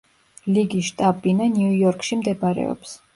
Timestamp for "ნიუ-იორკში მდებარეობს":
1.57-2.95